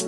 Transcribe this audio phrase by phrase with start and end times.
[0.00, 0.06] Como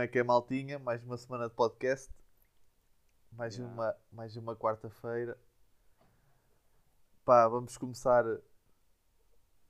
[0.00, 0.80] é que é, maltinha?
[0.80, 2.12] Mais uma semana de podcast.
[3.30, 3.72] Mais Yeah.
[3.72, 5.38] uma, mais uma quarta-feira.
[7.24, 8.24] Pá, vamos começar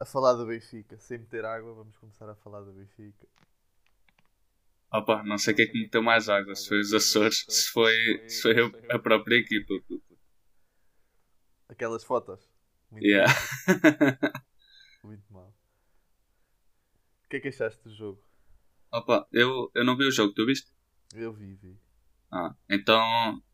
[0.00, 0.98] a falar do Benfica.
[0.98, 3.28] Sem meter água, vamos começar a falar do Benfica.
[4.94, 7.92] Opa, não sei quem é que meteu mais água, se foi os Açores, se foi,
[8.28, 8.54] se foi
[8.90, 9.74] a- própria equipa.
[11.68, 12.48] Aquelas fotos.
[12.90, 13.32] Muito Yeah.
[13.32, 13.44] mal.
[15.02, 15.52] Muito mal.
[17.24, 18.22] O que é que achaste do jogo?
[18.92, 20.70] Opa, eu, eu não vi o jogo, tu viste?
[21.12, 21.76] Eu vi, vi.
[22.30, 23.02] Ah, então,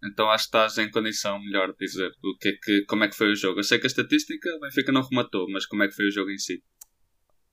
[0.04, 3.08] então acho que estás em condição melhor de dizer o que é que, como é
[3.08, 3.60] que foi o jogo.
[3.60, 6.10] Eu sei que a estatística o Benfica não rematou, mas como é que foi o
[6.10, 6.62] jogo em si?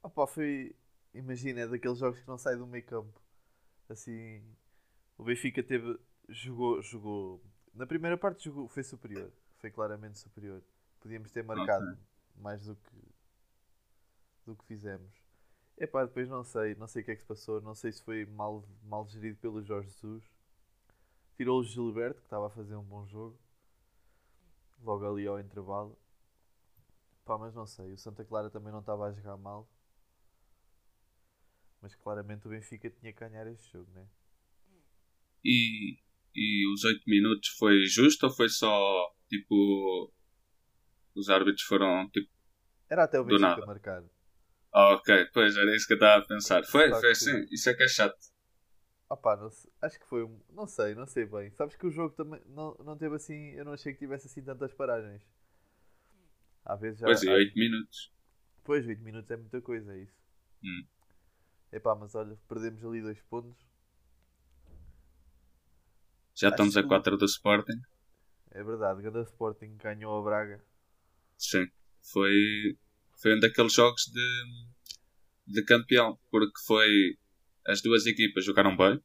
[0.04, 0.76] Opa, foi.
[1.14, 3.22] Imagina, é daqueles jogos que não sai do meio campo.
[3.90, 4.42] Assim.
[5.18, 6.00] O Benfica teve.
[6.30, 6.82] Jogou.
[6.82, 7.42] jogou
[7.74, 9.32] na primeira parte jogou, foi superior.
[9.60, 10.64] Foi claramente superior.
[11.00, 11.98] Podíamos ter marcado
[12.36, 12.98] mais do que.
[14.46, 15.14] do que fizemos.
[15.78, 16.74] Epá, depois não sei.
[16.76, 17.62] Não sei o que é que se passou.
[17.62, 20.24] Não sei se foi mal, mal gerido pelo Jorge Jesus.
[21.36, 23.38] Tirou o Gilberto, que estava a fazer um bom jogo.
[24.84, 25.96] Logo ali ao intervalo.
[27.24, 27.94] Pá, mas não sei.
[27.94, 29.70] O Santa Clara também não estava a jogar mal.
[31.82, 34.08] Mas claramente o Benfica tinha que ganhar este jogo, né?
[35.44, 35.98] E,
[36.36, 40.12] e os 8 minutos foi justo ou foi só tipo.
[41.16, 42.30] Os árbitros foram tipo.
[42.90, 44.04] Era até o Benfica marcar.
[44.72, 46.64] Ah, ok, pois era isso que eu estava a pensar.
[46.66, 48.18] Foi, Só foi que- assim, isso é que é chato.
[49.10, 50.40] Opá, não sei- acho que foi um.
[50.50, 51.50] Não sei, não sei bem.
[51.52, 53.52] Sabes que o jogo também não, não teve assim.
[53.52, 55.22] Eu não achei que tivesse assim tantas paragens.
[56.66, 57.08] Às vezes já.
[57.08, 58.12] Pois às- 8 minutos.
[58.64, 60.14] Pois, 8 minutos é muita coisa, é isso.
[60.64, 60.86] Hum.
[61.72, 63.58] Epá, mas olha, perdemos ali dois pontos.
[66.36, 67.80] Já Acho estamos a que- 4 do Sporting.
[68.52, 70.64] É verdade, Ganda Sporting ganhou a Braga.
[71.38, 71.68] Sim,
[72.02, 72.78] foi,
[73.22, 74.66] foi um daqueles jogos de,
[75.48, 77.18] de campeão, porque foi
[77.68, 79.02] as duas equipas jogaram bem.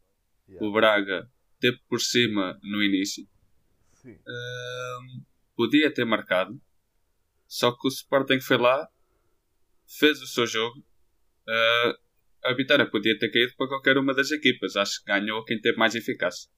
[0.48, 0.66] Yeah.
[0.66, 1.30] O Braga
[1.60, 3.26] teve por cima no início,
[3.94, 4.18] Sim.
[4.26, 5.24] Ahm,
[5.54, 6.60] podia ter marcado,
[7.46, 8.88] só que o Sporting foi lá,
[9.86, 10.82] fez o seu jogo.
[11.48, 11.98] Ah,
[12.44, 14.76] a vitória podia ter caído para qualquer uma das equipas.
[14.76, 16.48] Acho que ganhou quem teve mais eficácia.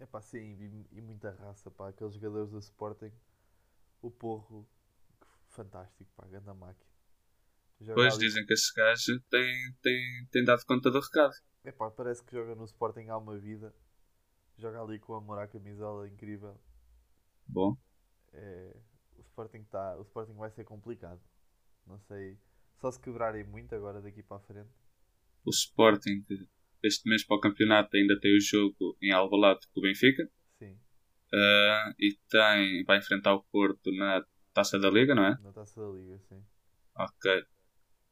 [0.00, 0.56] Epá, sim,
[0.92, 1.88] e, e muita raça, pá.
[1.90, 3.12] Aqueles jogadores do Sporting.
[4.02, 4.66] O Porro,
[5.48, 6.26] fantástico, pá.
[6.28, 6.86] Ganda máquina.
[7.80, 11.34] Depois ali- dizem que esse gajo tem, tem, tem dado conta do recado.
[11.64, 13.74] Epá, parece que joga no Sporting há uma vida.
[14.58, 16.58] Joga ali com amor à camisola, incrível.
[17.46, 17.76] Bom,
[18.32, 18.76] É,
[19.16, 21.20] o, Sporting tá, o Sporting vai ser complicado.
[21.86, 22.38] Não sei.
[22.80, 24.70] Só se quebrarem muito agora daqui para a frente.
[25.44, 26.24] O Sporting
[26.82, 30.78] este mês para o campeonato ainda tem o jogo em Alvalade com o Benfica Sim,
[31.32, 35.38] Ah, e tem, vai enfrentar o Porto na Taça da Liga, não é?
[35.40, 36.42] na taça da Liga, sim.
[36.96, 37.44] Ok.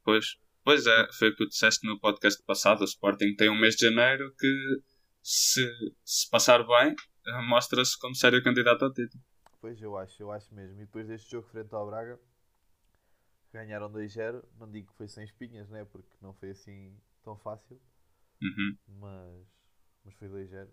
[0.05, 2.83] Pois, pois é, foi o que tu disseste no podcast passado.
[2.83, 4.83] O Sporting tem um mês de janeiro que,
[5.23, 5.69] se,
[6.05, 6.95] se passar bem,
[7.49, 9.23] mostra-se como sério candidato ao título.
[9.61, 10.77] Pois eu acho, eu acho mesmo.
[10.81, 12.19] E depois deste jogo frente ao Braga,
[13.53, 14.43] ganharam 2-0.
[14.59, 15.85] Não digo que foi sem espinhas, né?
[15.85, 16.97] Porque não foi assim
[17.29, 17.79] tão fácil.
[18.41, 18.77] Uhum.
[19.01, 19.47] Mas,
[20.05, 20.71] mas foi 2-0.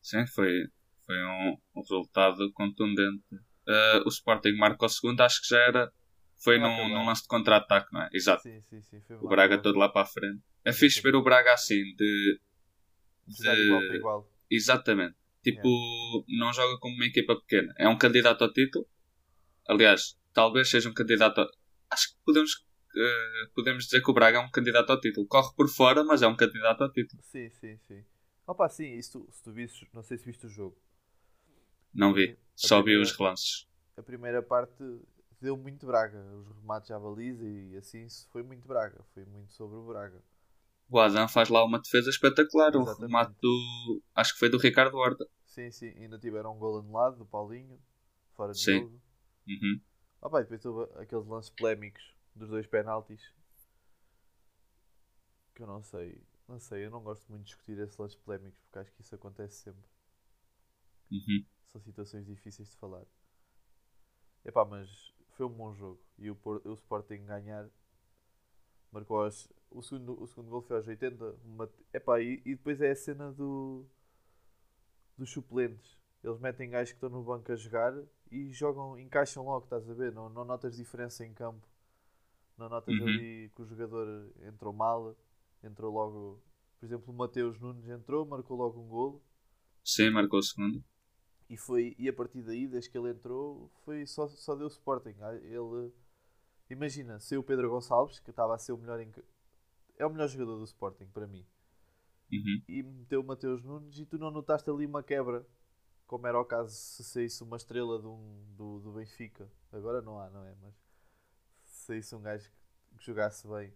[0.00, 0.66] Sim, foi,
[1.04, 3.24] foi um, um resultado contundente.
[3.66, 5.92] Ah, o Sporting marca o segundo, acho que já era.
[6.36, 8.08] Foi Ah, num, num lance de contra-ataque, não é?
[8.12, 8.42] Exato.
[8.42, 9.02] Sim, sim, sim.
[9.20, 10.40] O Braga todo lá para a frente.
[10.64, 12.40] É fixe ver o Braga assim, de.
[13.26, 14.30] de- igual igual.
[14.50, 15.16] Exatamente.
[15.42, 15.68] Tipo,
[16.28, 17.74] não joga como uma equipa pequena.
[17.78, 18.86] É um candidato ao título.
[19.68, 21.40] Aliás, talvez seja um candidato.
[21.40, 21.48] A...
[21.90, 22.63] Acho que podemos,
[22.96, 25.26] eh, podemos dizer que o Braga é um candidato ao título.
[25.26, 27.22] Corre por fora, mas é um candidato ao título.
[27.22, 28.04] Sim, sim, sim.
[28.46, 30.76] Opa, sim, isso, se tu visses, não sei se viste o jogo.
[31.92, 32.36] Não vi.
[32.54, 33.66] Só vi primeira- os relances.
[33.96, 34.82] A primeira parte
[35.40, 36.18] deu muito Braga.
[36.36, 39.02] Os remates à baliza e assim foi muito Braga.
[39.14, 40.22] Foi muito sobre o Braga.
[40.88, 42.76] O Adam faz lá uma defesa espetacular.
[42.76, 43.06] O Exatamente.
[43.06, 44.02] remate do.
[44.14, 45.26] Acho que foi do Ricardo Horta.
[45.44, 45.88] Sim, sim.
[45.98, 47.78] Ainda tiveram um gol anulado do Paulinho.
[48.36, 48.80] Fora de Sim.
[48.80, 49.00] jogo.
[49.48, 49.80] Uhum.
[50.20, 52.02] Opa, e depois houve aqueles lances polémicos
[52.34, 53.34] dos dois penaltis.
[55.54, 56.22] Que eu não sei.
[56.48, 59.14] Não sei, eu não gosto muito de discutir esses lances polémicos porque acho que isso
[59.14, 59.84] acontece sempre.
[61.10, 61.44] Uhum.
[61.72, 63.06] São situações difíceis de falar.
[64.44, 66.00] Epá, mas foi um bom jogo.
[66.18, 67.68] E o, o Sporting ganhar
[68.92, 71.36] marcou aos, o, segundo, o segundo gol foi aos 80.
[71.44, 73.84] Uma, epá, e, e depois é a cena do,
[75.18, 75.98] dos suplentes.
[76.22, 77.92] Eles metem gajos que estão no banco a jogar
[78.30, 80.12] e jogam, encaixam logo, estás a ver?
[80.12, 81.66] Não, não notas diferença em campo.
[82.56, 83.08] Não notas Uhum.
[83.08, 85.16] ali que o jogador entrou mal,
[85.62, 86.42] entrou logo.
[86.78, 89.22] Por exemplo, o Mateus Nunes entrou, marcou logo um golo.
[89.84, 90.82] Sim, marcou o segundo.
[91.48, 95.14] E, foi, e a partir daí, desde que ele entrou, foi só, só deu Sporting.
[95.20, 95.92] Ah, Ele,
[96.70, 99.12] imagina, se o Pedro Gonçalves, que estava a ser o melhor em,
[99.98, 101.46] é o melhor jogador do Sporting para mim,
[102.32, 102.62] Uhum.
[102.68, 105.46] e meteu o Mateus Nunes e tu não notaste ali uma quebra,
[106.06, 109.50] como era o caso se saísse uma estrela de um, do, do Benfica.
[109.72, 110.54] Agora não há, não é?
[110.62, 110.74] Mas
[111.84, 113.72] saísse um gajo que, que jogasse bem,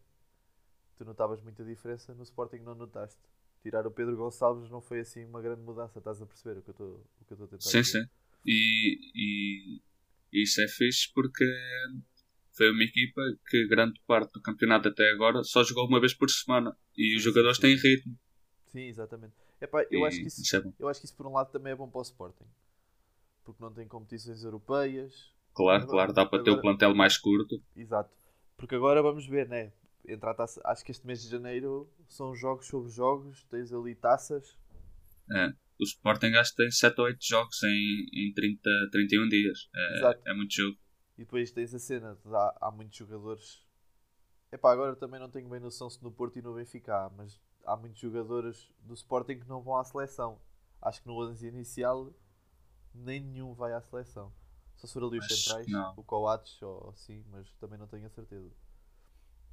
[0.97, 2.15] tu notavas muita diferença.
[2.15, 3.21] No Sporting não notaste.
[3.63, 6.71] Tirar o Pedro Gonçalves não foi assim uma grande mudança, estás a perceber o que
[6.71, 7.85] eu estou a tentar Sim, dizer?
[7.85, 8.05] sim.
[8.45, 9.81] E, e
[10.33, 11.45] isso é fixe porque
[12.53, 16.29] foi uma equipa que grande parte do campeonato até agora só jogou uma vez por
[16.31, 16.77] semana.
[16.97, 18.19] E os jogadores têm ritmo.
[18.67, 19.35] Sim, exatamente.
[19.61, 21.73] Epá, eu, E acho que isso, é eu acho que isso por um lado também
[21.73, 22.47] é bom para o Sporting.
[23.45, 25.33] Porque não tem competições europeias.
[25.59, 27.61] Claro, Agora- claro, dá para ter o agora- plantel mais curto.
[27.77, 28.15] Exato.
[28.57, 29.73] Porque agora vamos ver, né?
[30.07, 33.95] Entre a taça, acho que este mês de janeiro são jogos sobre jogos, tens ali
[33.95, 34.57] taças.
[35.33, 35.49] É.
[35.81, 39.69] O Sporting acho que tem 7 ou 8 jogos em, em 30, 31 dias.
[39.75, 40.23] É, Exato.
[40.27, 40.77] é muito jogo.
[41.17, 43.67] E depois tens a cena há, há muitos jogadores.
[44.53, 47.41] Epá, agora também não tenho bem noção se no Porto e no Benfica há, mas
[47.67, 50.41] há muitos jogadores do Sporting que não vão à seleção.
[50.81, 52.13] Acho que no 11 inicial
[52.95, 54.33] nem nenhum vai à seleção.
[54.79, 55.93] Só se for ali os centrais, não.
[55.97, 58.51] o Coates ou assim, mas também não tenho a certeza.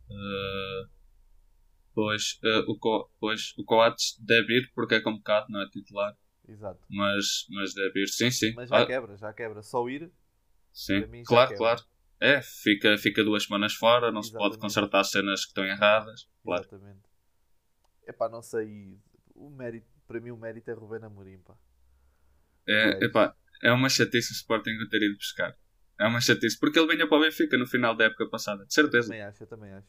[0.09, 0.87] Uh,
[1.95, 6.15] pois, uh, o, Co, pois, o Coates deve ir porque é convocado, não é titular.
[6.47, 6.79] Exato.
[6.87, 8.53] Mas, mas deve ir, sim, sim.
[8.55, 9.63] Mas já Ah, quebra, já quebra.
[9.63, 10.11] Só ir,
[10.71, 11.03] sim.
[11.23, 11.81] Claro, claro.
[12.19, 14.61] É, fica, fica duas semanas fora, não se pode Exatamente.
[14.61, 16.27] consertar cenas que estão erradas.
[16.43, 16.61] Claro.
[16.63, 17.09] Exatamente.
[18.07, 18.97] Epá, não sei.
[19.33, 21.55] O mérito, para mim o mérito é Rubén Amorim, pá.
[22.67, 25.55] É, epá, é uma chatice o Sporting o ter ido buscar.
[25.99, 28.73] É uma chatice, porque ele vinha para o Benfica no final da época passada, de
[28.73, 29.07] certeza.
[29.07, 29.87] Também acho, eu também acho.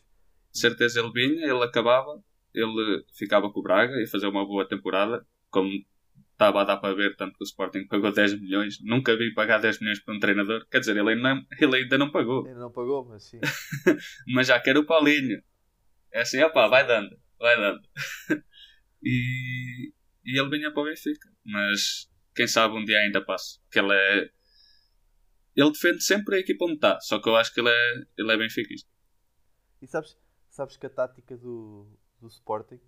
[0.52, 2.22] De certeza ele vinha, ele acabava,
[2.54, 5.68] ele ficava com o Braga e fazer uma boa temporada, como
[6.32, 8.78] estava a dar para ver, tanto que o Sporting pagou 10 milhões.
[8.82, 10.66] Nunca vi pagar 10 milhões para um treinador.
[10.70, 13.40] Quer dizer, ele ainda, não- ele ainda não pagou, Ainda não pagou, mas sim.
[14.34, 15.42] mas já quer o Paulinho.
[16.12, 17.80] É assim, opá, vai dando, vai dando.
[19.02, 19.92] e,
[20.24, 23.58] e ele vinha para o Benfica, mas quem sabe um dia ainda passa.
[23.70, 24.30] Que ele é.
[25.56, 28.32] Ele defende sempre a equipa onde está, só que eu acho que ele é, ele
[28.32, 28.88] é benfiquista.
[29.80, 30.16] E sabes,
[30.50, 31.86] sabes que a tática do,
[32.20, 32.80] do Sporting,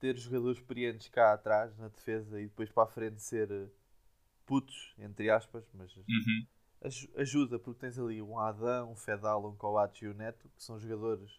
[0.00, 3.68] ter jogadores experientes cá atrás na defesa e depois para a frente ser eh,
[4.46, 6.46] putos, entre aspas, mas Uhum.
[6.82, 10.64] aj- ajuda porque tens ali um Adão, um Fedal, um Coates e o Neto, que
[10.64, 11.30] são jogadores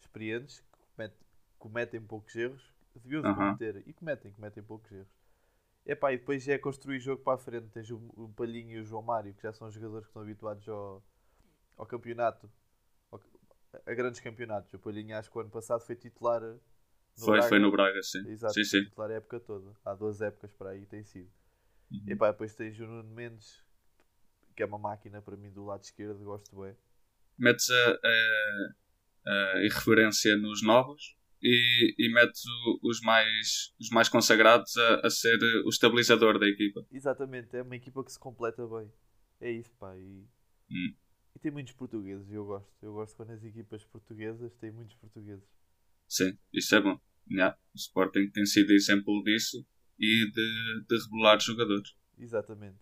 [0.00, 1.18] experientes que cometem,
[1.58, 2.62] cometem poucos erros,
[2.96, 3.58] deviam-se Aham.
[3.58, 5.19] cometer e cometem, cometem poucos erros.
[5.84, 7.68] Epá, e depois é construir jogo para a frente.
[7.70, 10.68] Tens o, o Palhinho e o João Mário, que já são jogadores que estão habituados
[10.68, 11.02] ao,
[11.78, 12.50] ao campeonato,
[13.10, 13.20] ao-
[13.86, 14.74] a grandes campeonatos.
[14.74, 16.42] O Palhinho, acho que o ano passado foi titular.
[16.44, 16.56] eh,
[17.18, 17.48] no Foi, Braga.
[17.48, 18.24] foi no Braga, sim.
[18.24, 18.80] Exato, sim, foi sim.
[18.80, 19.72] titular a época toda.
[19.84, 21.30] Há duas épocas para aí tem sido.
[21.90, 22.06] Uhum.
[22.08, 23.62] E pá, depois tens o Nuno Mendes,
[24.56, 26.76] que é uma máquina para mim do lado esquerdo, gosto bem.
[27.38, 27.98] metes a,
[29.26, 35.06] a, a irreverência nos novos e, e metes o- os, mais, os mais consagrados a,
[35.06, 36.84] a ser o estabilizador da equipa.
[36.90, 38.90] Exatamente, é uma equipa que se completa bem.
[39.40, 39.96] É isso, pá.
[39.96, 40.26] E,
[40.70, 40.94] Hum.
[41.34, 42.70] e tem muitos portugueses, e eu gosto.
[42.82, 45.44] Eu gosto quando as equipas portuguesas têm muitos portugueses.
[46.08, 47.00] Sim, isso é bom.
[47.30, 49.64] Já, O Sporting tem sido exemplo disso
[49.98, 51.94] e de, de regular jogadores.
[52.18, 52.78] Exatamente.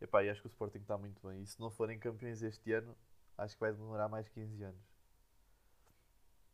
[0.00, 1.42] Epá, e acho que o Sporting está muito bem.
[1.42, 2.96] E se não forem campeões este ano,
[3.38, 4.80] acho que vai demorar mais 15 anos.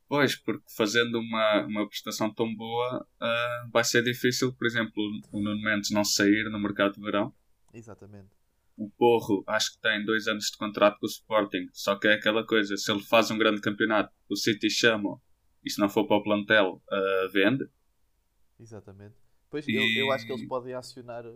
[0.09, 4.93] Pois, porque fazendo uma, uma prestação tão boa ah, vai ser difícil, por exemplo,
[5.33, 7.35] o Nuno Mendes não sair no mercado de verão.
[7.75, 8.29] Exatamente.
[8.77, 12.15] O Porro acho que tem dois anos de contrato com o Sporting, só que é
[12.15, 15.21] aquela coisa, se ele faz um grande campeonato, o City chama
[15.65, 17.67] e se não for para o plantel, ah, vende.
[18.61, 19.15] Exatamente.
[19.51, 21.33] Pois E- eu, eu acho que eles podem acionar a,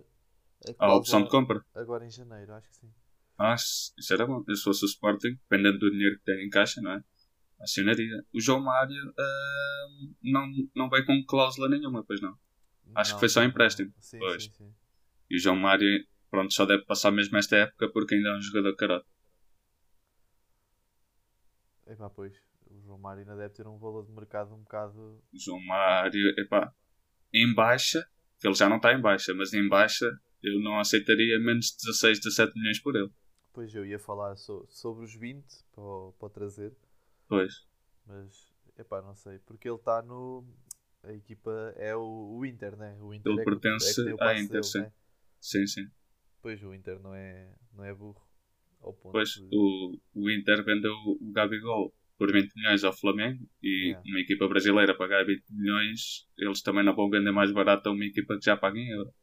[0.78, 1.64] A opção de compra.
[1.74, 2.92] agora em janeiro, acho que sim.
[3.38, 4.44] Ah, isso isso era bom.
[4.46, 7.02] Eu se fosse o Sporting, dependendo do dinheiro que tem em caixa, não é?
[7.60, 8.24] Acionaria.
[8.32, 9.86] O João Mário ah,
[10.22, 12.36] não, não veio com cláusula nenhuma, pois não.
[12.94, 13.92] Acho que foi só empréstimo.
[13.98, 14.44] Sim, Pois.
[14.44, 14.74] sim, sim.
[15.30, 18.40] E o João Mário, pronto, só deve passar mesmo esta época porque ainda é um
[18.42, 19.06] jogador carote.
[21.86, 22.34] Epá, pois.
[22.70, 24.98] O João Mário ainda deve ter um valor de mercado um bocado.
[25.32, 26.72] O João Mário, epá,
[27.32, 28.06] em baixa,
[28.38, 30.06] que ele já não está em baixa, mas em baixa
[30.42, 33.10] eu não aceitaria menos de 16, 17 milhões por ele.
[33.52, 36.72] Pois eu ia falar so- sobre os 20 para, para trazer,
[37.30, 37.66] Pois.
[38.06, 39.38] mas epá, não sei.
[39.40, 40.44] Porque ele está no.
[41.02, 42.98] A equipa é o, o Inter, né?
[43.00, 44.80] O Inter Ele é que- pertence é que à Inter, dele, sim.
[44.80, 44.92] né?
[45.40, 45.90] Sim, sim.
[46.42, 48.20] Pois o Inter não é, não é burro.
[48.82, 53.48] Ao ponto Pois, de- o, o Inter vendeu o Gabigol por 20 milhões ao Flamengo
[53.62, 54.02] e Yeah.
[54.10, 58.04] uma equipa brasileira pagar 20 milhões, eles também não vão vender mais barato a uma
[58.04, 59.14] equipa que já paga em euro.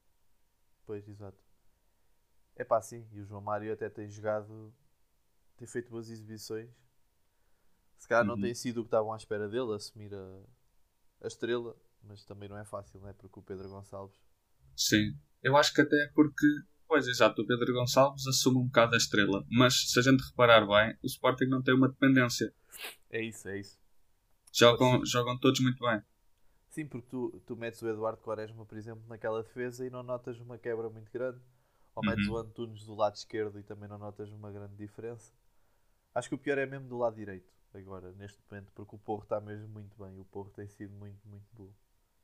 [0.85, 1.37] Pois, exato.
[2.55, 3.07] É pá, sim.
[3.13, 4.73] E o João Mário até tem jogado,
[5.57, 6.69] tem feito boas exibições.
[7.97, 8.41] Se calhar não Uhum.
[8.41, 10.41] tem sido o que estavam à espera dele, assumir a,
[11.23, 13.13] a estrela, mas também não é fácil, não é?
[13.13, 14.17] Porque o Pedro Gonçalves.
[14.75, 15.17] Sim.
[15.43, 16.45] Eu acho que até porque,
[16.87, 19.45] pois exato, o Pedro Gonçalves assume um bocado a estrela.
[19.49, 22.53] Mas se a gente reparar bem, o Sporting não tem uma dependência.
[23.09, 23.77] É isso, é isso.
[24.53, 26.01] Jogam, jogam todos muito bem.
[26.69, 30.39] Sim, porque tu, tu metes o Eduardo Quaresma, por exemplo, naquela defesa e não notas
[30.39, 31.39] uma quebra muito grande.
[31.95, 32.33] Ou metes Uhum.
[32.33, 35.33] o Antunes do lado esquerdo e também não notas uma grande diferença.
[36.13, 39.23] Acho que o pior é mesmo do lado direito, agora, neste momento, porque o Porro
[39.23, 40.19] está mesmo muito bem.
[40.19, 41.73] O Porro tem sido muito, muito bom.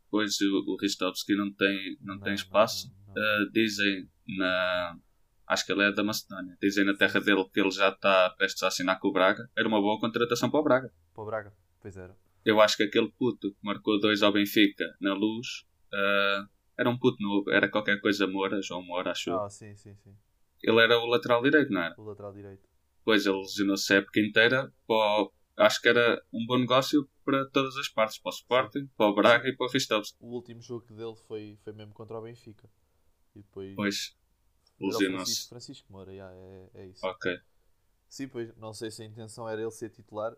[0.09, 2.93] Pois o, o Ristovski não tem, não, tem não, espaço.
[3.07, 3.47] não, não.
[3.47, 5.00] Uh, dizem na.
[5.47, 6.57] Acho que ele é da Macedónia.
[6.62, 9.50] Dizem na terra dele que ele já está prestes a assinar com o Braga.
[9.57, 10.93] Era uma boa contratação para o Braga.
[11.13, 12.15] Para o Braga, pois era.
[12.45, 16.47] Eu acho que aquele puto que marcou dois ao Benfica na luz uh,
[16.77, 17.50] era um puto novo.
[17.51, 19.31] Era qualquer coisa Moura, João Moura, acho.
[19.33, 20.15] Ah, sim, sim, sim.
[20.62, 21.95] Ele era o lateral direito, não era?
[21.97, 22.67] O lateral direito.
[23.03, 24.74] Pois ele lesionou-se a época inteira.
[24.88, 28.17] Para o- Acho que era um bom negócio para todas as partes.
[28.17, 30.17] Para o Sporting, para o Braga e para o Ristovski.
[30.19, 32.67] O último jogo dele foi, foi mesmo contra o Benfica.
[33.36, 33.75] E depois.
[33.75, 34.17] Pois,
[34.79, 35.25] lesionou-se.
[35.25, 37.05] Francisco, Francisco Moura, já, é, é isso.
[37.05, 37.39] Ok.
[38.10, 40.36] Sim, pois, não sei se a intenção era ele ser titular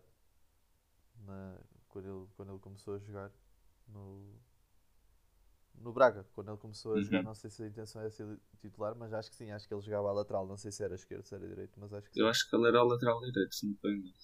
[1.24, 1.58] na-
[1.88, 3.30] quando, ele, quando ele começou a jogar
[3.88, 4.38] no,
[5.80, 6.24] no Braga.
[6.34, 7.22] Quando ele começou a jogar, Uhum.
[7.22, 9.82] não sei se a intenção era ser titular, mas acho que sim, acho que ele
[9.82, 10.46] jogava à lateral.
[10.46, 12.22] Não sei se era esquerdo, se era direito, mas acho que sim.
[12.22, 14.14] Eu acho que ele era o lateral direito, se não estou em erro.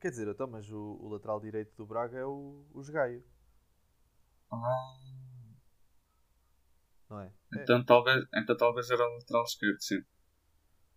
[0.00, 3.22] Quer dizer, então, mas o, o lateral direito do Braga é o, o Gaio,
[4.50, 4.94] Ah,
[7.08, 7.32] não é?
[7.54, 10.02] É, então, talvez, então talvez era o lateral esquerdo, sim.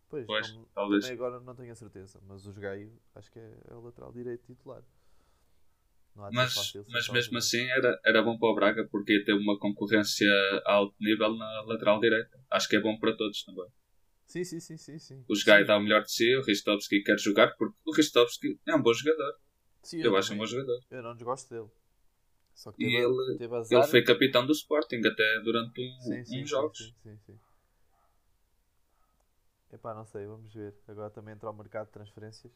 [0.09, 1.05] pois, Pois, não- talvez.
[1.05, 4.11] também agora não tenho a certeza, mas o Gaio acho que é, é o lateral
[4.11, 4.83] direito titular.
[4.83, 8.87] Não há de ser Mas, fácil mas mesmo assim era, era bom para o Braga
[8.89, 10.27] porque ia ter uma concorrência
[10.65, 12.39] a alto nível na lateral direita.
[12.49, 13.65] Acho que é bom para todos também.
[14.25, 14.97] Sim, sim, sim, sim.
[14.99, 15.23] sim.
[15.29, 18.75] O Gai dá o melhor de si, o Ristovski quer jogar porque o Ristovski é
[18.75, 19.33] um bom jogador.
[19.83, 20.79] Sim, Eu acho um bom jogador.
[20.89, 21.69] Eu não desgosto dele.
[22.55, 23.81] Só que E teve, ele- teve azar.
[23.81, 26.77] Ele foi capitão do Sporting até durante um, sim, sim, uns jogos.
[26.77, 27.39] Sim, sim, sim.
[29.71, 30.73] Epá, não sei, vamos ver.
[30.87, 32.51] Agora também entra ao mercado de transferências.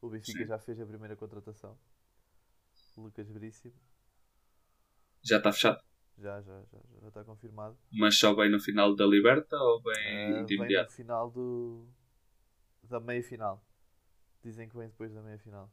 [0.00, 1.78] O Benfica já fez a primeira contratação.
[2.96, 3.74] Lucas Veríssimo.
[5.24, 5.80] Já está fechado.
[6.18, 7.76] Já, já, já, já está confirmado.
[7.92, 9.94] Mas só bem no final da Liberta ou bem
[10.38, 10.92] Ah, de vem no imediato?
[10.92, 11.86] final do.
[12.84, 13.62] da meia final.
[14.42, 15.70] Dizem que vem depois da meia final.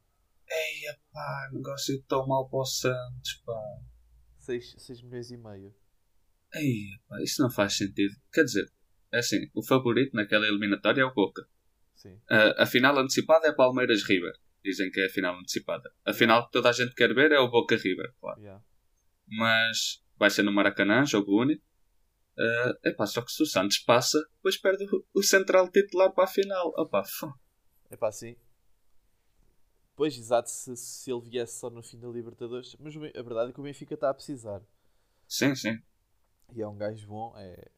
[0.50, 3.60] Ei, pá, negócio tão mal para o Santos, pá.
[4.38, 5.74] 6 milhões e meio.
[6.52, 8.14] Ei, pá, isso não faz sentido.
[8.32, 8.70] Quer dizer,
[9.12, 11.48] é assim, o favorito naquela eliminatória é o Boca.
[11.94, 12.20] Sim.
[12.28, 14.34] A, a final antecipada é Palmeiras River.
[14.64, 15.92] Dizem que é a final antecipada.
[16.04, 18.40] A final que toda a gente quer ver é o Boca River, claro.
[18.40, 18.64] Yeah.
[19.26, 21.62] Mas vai ser no Maracanã, jogo único.
[22.36, 26.24] Uh, epá, só que se o Santos passa, depois perde o, o central titular para
[26.24, 26.72] a final.
[26.76, 27.32] Opa, fô.
[27.90, 28.36] Epá, sim.
[29.94, 32.74] Pois, exato, se, se ele viesse só no fim da Libertadores.
[32.80, 34.62] Mas a verdade é que o Benfica está a precisar.
[35.28, 35.78] Sim, sim.
[36.52, 37.68] E é um gajo bom, é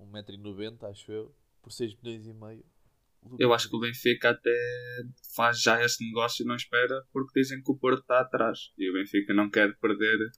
[0.00, 2.64] 1,90m, acho eu, por 6 milhões e meio.
[3.38, 4.50] Eu acho que o Benfica até
[5.34, 8.72] faz já esse negócio e não espera, porque dizem que o Porto está atrás.
[8.78, 10.32] E o Benfica não quer perder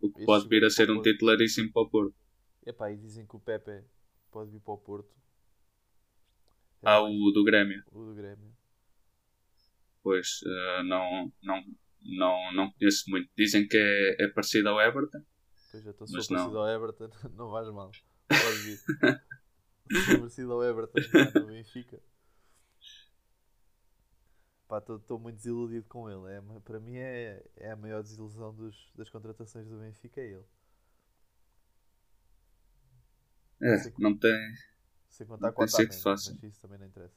[0.00, 2.14] o que pode vir a ser um titularíssimo para o Porto.
[2.64, 3.82] Epá, e dizem que o Pepe
[4.30, 5.10] pode vir para o Porto.
[6.82, 7.82] É mais- o do Grêmio.
[7.92, 8.52] o do Grêmio.
[10.02, 11.62] Pois, eh, não, não,
[12.00, 13.28] não, não conheço muito.
[13.36, 15.22] Dizem que é, é parecido ao Everton.
[15.70, 16.38] Pois estou se for não.
[16.38, 17.90] parecido ao Everton, não vais mal.
[18.28, 18.76] Pode vir.
[18.78, 21.00] se for parecido ao Everton,
[21.40, 22.00] no Benfica.
[24.70, 26.32] Pá, estou muito desiludido com ele.
[26.32, 30.44] É, para mim é, é a maior desilusão dos, das contratações do Benfica, é ele.
[33.60, 34.54] É, não tem.
[35.08, 36.34] Sem contar Não com tem Otamendi, fácil.
[36.40, 37.14] mas isso também não interessa.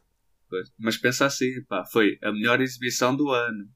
[0.49, 0.73] Pois.
[0.79, 3.69] Mas pensa assim, pá, foi a melhor exibição do ano.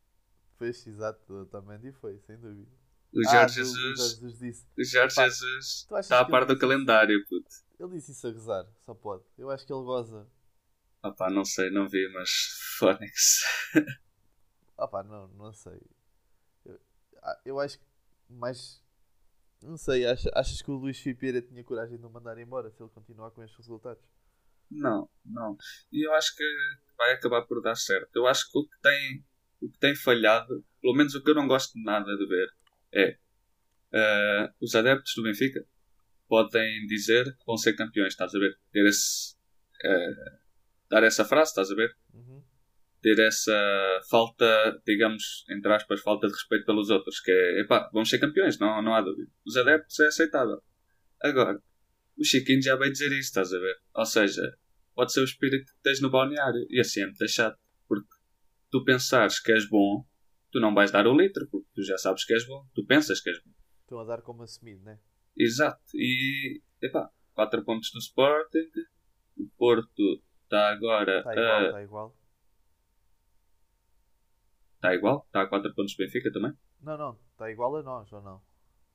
[0.58, 2.68] Pois, exato, o Otamendi foi, sem dúvida.
[3.14, 4.00] O Ah, Jorge do Jesus.
[4.10, 4.66] Jesus disse.
[4.76, 7.48] O Jorge Pá, Jesus está a que par do calendário, puto.
[7.80, 9.24] Ele disse isso a gozar, só pode.
[9.38, 10.28] Eu acho que ele goza.
[11.08, 12.30] Ah pá, não sei, não vi, mas
[12.78, 13.42] Fónix.
[14.78, 15.82] Ah pá, não, não sei.
[16.64, 16.80] Eu,
[17.24, 17.86] ah, eu acho que
[18.30, 18.84] mais.
[19.62, 22.84] Não sei, acha- achas que o Luís Filipe tinha coragem de o mandar embora se
[22.84, 24.04] ele continuar com estes resultados?
[24.70, 25.58] Não, não.
[25.92, 26.44] E eu acho que
[26.96, 28.10] vai acabar por dar certo.
[28.16, 29.26] Eu acho que o que tem,
[29.62, 32.48] o que tem falhado, pelo menos o que eu não gosto de nada de ver,
[32.94, 33.18] é
[33.94, 35.66] eh, os adeptos do Benfica
[36.28, 38.60] podem dizer que vão ser campeões, estás a ver?
[38.72, 39.36] Ter esse,
[39.84, 40.40] eh,
[40.90, 41.96] dar essa frase, estás a ver?
[42.14, 42.44] Uhum.
[43.02, 48.10] Ter essa falta, digamos, entre aspas, falta de respeito pelos outros, que é, epá, vamos
[48.10, 49.30] ser campeões, não, não há dúvida.
[49.46, 50.62] Os adeptos é aceitável.
[51.22, 51.62] Agora,
[52.18, 53.76] o Chiquinho já vai dizer isto, estás a ver?
[53.94, 54.58] Ou seja,
[54.96, 56.66] pode ser o espírito que tens no balneário.
[56.70, 57.58] E assim é muito chato.
[57.88, 58.10] Porque
[58.72, 60.06] tu pensares que és bom,
[60.52, 62.66] tu não vais dar o litro, porque tu já sabes que és bom.
[62.74, 63.52] Tu pensas que és bom.
[63.82, 65.00] Estão a dar como assumido, né?
[65.38, 65.82] Exato.
[65.94, 68.68] E, epá, 4 pontos do Sporting.
[69.38, 72.18] O Porto está agora Está igual, está igual.
[74.76, 75.24] Está igual?
[75.28, 76.54] Está a 4 pontos do Benfica também?
[76.82, 78.42] Não, não, está igual a nós, ou não?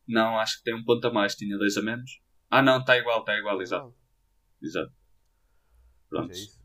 [0.07, 1.35] Não, acho que tem um ponto a mais.
[1.35, 2.21] Tinha dois a menos.
[2.51, 3.87] Ah, não, está igual, está igual, Tá exato.
[3.87, 3.99] igual.
[4.63, 4.93] Exato.
[6.11, 6.33] Pois Pronto.
[6.33, 6.63] é.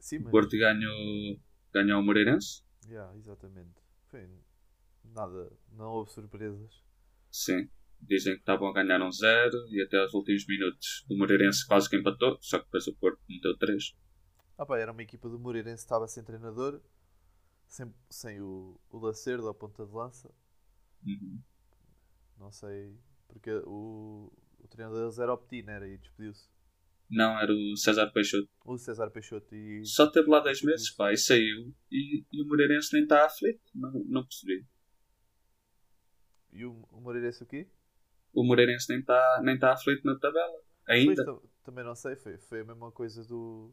[0.00, 0.30] Sim, O mas...
[0.30, 1.40] Porto ganhou,
[1.72, 2.62] ganhou o Moreirense.
[2.88, 3.74] Yeah, exatamente.
[4.08, 4.28] Foi
[5.04, 6.82] nada, não houve surpresas.
[7.30, 7.68] Sim.
[8.00, 11.88] Dizem que estavam a ganhar um zero e até aos últimos minutos o Moreirense quase
[11.88, 13.96] que empatou, só que depois o Porto meteu três.
[14.56, 16.80] Ah pá, era uma equipa do Moreirense que estava sem treinador,
[17.66, 20.32] sem, sem o, o Lacerda, a ponta de lança.
[21.04, 21.40] Uhum.
[22.38, 22.96] Não sei,
[23.28, 25.88] porque o, o treinador deles era o Petit, era?
[25.88, 26.48] E despediu-se.
[27.08, 28.48] Não, era o César Peixoto.
[28.64, 29.84] O César Peixoto e...
[29.84, 31.72] Só teve lá 10 meses, pá, e saiu.
[31.90, 33.62] E, e o Moreirense nem está aflito.
[33.74, 34.66] Não, não percebi.
[36.52, 37.68] E o, o Moreirense o quê?
[38.36, 40.60] O Moreirense nem está nem tá aflito na tabela.
[40.84, 41.24] Pois, Ainda.
[41.24, 43.72] tam- também não sei, foi, foi a mesma coisa do,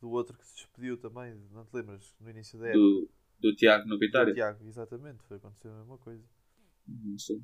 [0.00, 2.12] do outro que se despediu também, não te lembras?
[2.20, 2.78] No início da época.
[2.80, 3.08] Do,
[3.38, 4.34] do Tiago no Do Vitória.
[4.34, 6.24] Tiago, exatamente, foi acontecer a mesma coisa.
[6.88, 7.40] Não sei.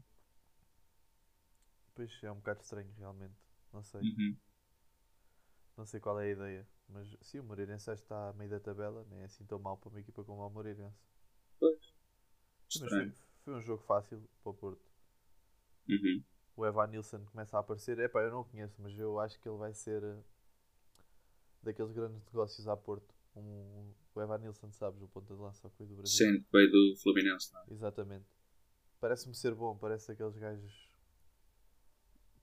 [1.94, 3.36] Pois é um bocado estranho realmente,
[3.72, 4.00] não sei.
[4.00, 4.36] Uhum.
[5.76, 6.68] Não sei qual é a ideia.
[6.88, 9.90] Mas sim, o Moreirense está a meio da tabela, nem é assim tão mal para
[9.90, 10.98] uma equipa como o Moreirense.
[11.60, 11.94] Pois.
[12.80, 13.12] Mas foi,
[13.44, 14.85] foi um jogo fácil para o Porto.
[15.88, 16.22] Uhum.
[16.56, 17.98] O Evan Nilsson começa a aparecer.
[17.98, 20.16] Epá, eu não o conheço, mas eu acho que ele vai ser eh,
[21.62, 23.14] daqueles grandes negócios a Porto.
[23.36, 26.16] Um, o Evan Nilsson, sabes, o ponta de lança que foi do Brasil.
[26.16, 27.52] Sim, veio do Fluminense.
[27.52, 27.64] não é?
[27.70, 28.26] Exatamente.
[28.98, 30.85] Parece-me ser bom, parece aqueles gajos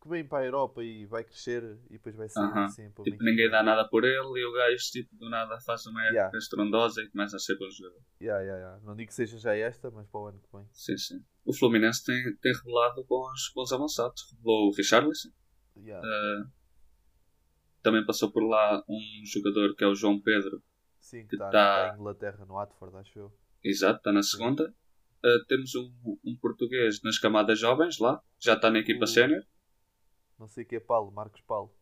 [0.03, 2.65] que vêm para a Europa e vai crescer e depois vai ser Aham.
[2.65, 5.57] assim para uma Tipo, ninguém dá nada por ele e o gajo, tipo, do nada
[5.61, 6.37] faz uma época Yeah.
[6.37, 8.01] estrondosa e começa a ser bom jogador.
[8.21, 8.85] Yeah, yeah, yeah.
[8.85, 10.67] Não digo que seja já esta, mas para o ano que vem.
[10.73, 11.23] Sim, sim.
[11.45, 14.29] O Fluminense tem, tem revelado bons, bons avançados.
[14.31, 15.29] Revelou o Richarlison.
[15.77, 16.05] Yeah.
[16.05, 16.51] Uh,
[17.81, 20.61] também passou por lá um jogador que é o João Pedro.
[20.99, 23.33] Sim, que está tá- em Inglaterra, no Watford, acho eu.
[23.63, 24.73] Exato, está na segunda.
[25.25, 25.91] Uh, temos um,
[26.25, 28.21] um português nas camadas jovens lá.
[28.39, 29.41] Já está na equipa O- sénior.
[30.43, 31.73] Não sei o que é Paulo, Marcos Paulo.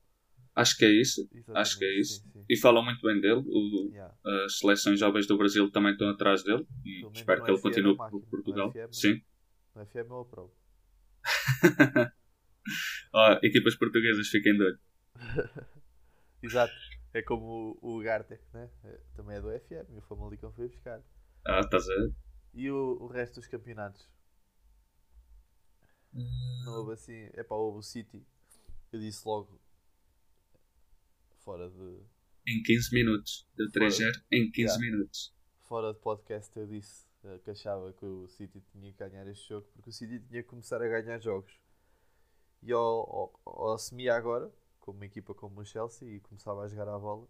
[0.55, 1.27] Acho que é isso.
[1.33, 2.21] Exatamente, Acho que é isso.
[2.21, 2.45] Sim, sim.
[2.47, 3.41] E falam muito bem dele.
[3.43, 4.15] O- Yeah.
[4.45, 6.67] as seleções jovens do Brasil também estão atrás dele.
[6.85, 8.21] E espero que ele continue é máquina.
[8.21, 8.67] por Portugal.
[8.67, 8.93] No FM.
[8.93, 9.21] Sim.
[9.73, 10.53] No FM eu aprovo.
[13.13, 14.79] Ó, equipas portuguesas, fiquem de olho.
[16.43, 16.73] Exato.
[17.15, 18.69] É como o, o Gartec, né?
[18.83, 21.01] É, também é do FM e o Famalicão foi buscar.
[21.47, 22.13] Ah, estás a ver?
[22.53, 24.07] E o, o resto dos campeonatos?
[26.13, 27.29] Não houve assim.
[27.33, 28.23] É houve o City.
[28.91, 29.59] Eu disse logo.
[31.43, 31.99] Fora de,
[32.47, 33.47] Em 15 minutos.
[33.55, 34.79] Deu 3-0 em 15 Yeah.
[34.85, 35.33] minutos.
[35.63, 39.47] fora de podcast eu disse eh, que achava que o City tinha que ganhar este
[39.49, 41.57] jogo porque o City tinha que começar a ganhar jogos.
[42.61, 46.67] E ao, ao, ao assumia agora, como uma equipa como o Chelsea, e começava a
[46.67, 47.27] jogar à bola.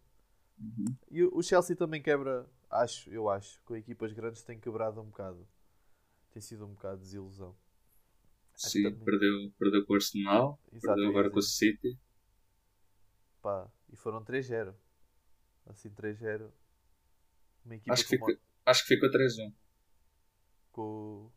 [0.60, 0.86] Uhum.
[1.10, 5.06] E o o Chelsea também quebra, acho, eu acho, com equipas grandes tem quebrado um
[5.06, 5.48] bocado.
[6.32, 7.56] Tem sido um bocado de desilusão.
[8.70, 10.60] Sim, também- perdeu, perdeu com o Arsenal.
[10.72, 11.42] Exato, perdeu agora com o.
[11.42, 11.98] City.
[13.42, 14.74] Pá, e foram 3-0.
[15.66, 16.52] Assim, 3-0.
[17.66, 19.54] Uma equipa Acho que, fica, acho que ficou 3-1.
[20.72, 21.32] com.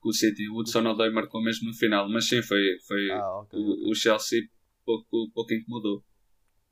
[0.00, 0.48] Com o City.
[0.48, 2.08] O Hudson Odoi marcou mesmo no final.
[2.08, 3.58] Mas sim, foi, foi Ah, ok.
[3.58, 4.48] o, o Chelsea
[4.84, 6.04] pouco, pouco incomodou.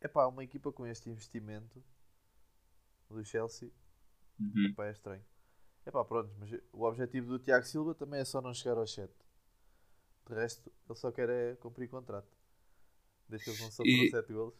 [0.00, 1.82] É pá, uma equipa com este investimento
[3.10, 3.70] do Chelsea,
[4.38, 4.66] Uhum.
[4.70, 5.24] epá, é estranho.
[5.84, 8.92] É pá, pronto, mas o objetivo do Tiago Silva também é só não chegar aos
[8.92, 9.12] 7.
[10.28, 12.28] De resto, ele só quer é cumprir contrato.
[13.28, 14.54] Desde que eles não sofram E- 7 golos.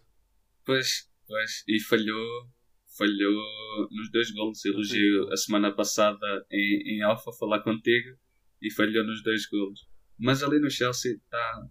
[0.64, 1.64] Pois, pois.
[1.68, 2.50] E falhou.
[2.96, 4.60] Falhou nos dois golos.
[4.62, 5.32] dois Elogio golos.
[5.32, 8.16] a semana passada em, em Alfa falar contigo
[8.62, 9.86] e falhou nos dois golos.
[10.18, 11.68] Mas ali no Chelsea está.